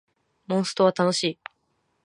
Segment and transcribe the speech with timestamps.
[0.47, 1.39] モンストは楽しい